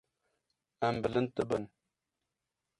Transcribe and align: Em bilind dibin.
Em 0.89 0.97
bilind 1.05 1.31
dibin. 1.43 1.71